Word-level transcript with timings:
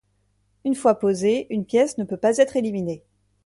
Une 0.65 0.73
fois 0.73 0.97
posée, 0.97 1.45
une 1.53 1.63
pièce 1.63 1.99
ne 1.99 2.03
peut 2.03 2.17
pas 2.17 2.39
être 2.39 2.55
éliminée. 2.55 3.03